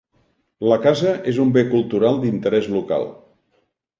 La 0.71 0.77
casa 0.85 1.11
és 1.33 1.41
un 1.43 1.51
bé 1.59 1.63
cultural 1.75 2.19
d'interès 2.25 2.73
local. 2.79 3.09